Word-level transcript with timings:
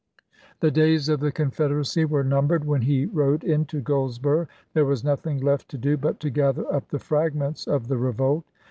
The 0.61 0.71
days 0.71 1.09
of 1.09 1.19
the 1.19 1.31
Confederacy 1.31 2.05
were 2.05 2.23
numbered 2.23 2.65
when 2.65 2.81
he 2.81 3.05
rode 3.05 3.43
into 3.43 3.81
Goldsboro'; 3.81 4.47
there 4.73 4.83
was 4.83 5.03
nothing 5.03 5.37
left 5.37 5.69
to 5.69 5.77
do 5.77 5.95
but 5.95 6.19
to 6.21 6.31
gather 6.31 6.65
up 6.73 6.87
the 6.87 6.97
fragments 6.97 7.67
of 7.67 7.87
the 7.87 7.97
revolt. 7.99 8.43